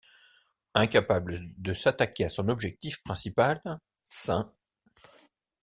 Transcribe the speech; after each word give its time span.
Incapable 0.73 1.39
de 1.61 1.75
s'attaquer 1.75 2.23
à 2.25 2.29
son 2.31 2.49
objectif 2.49 3.03
principal, 3.03 3.61
St. 4.03 4.49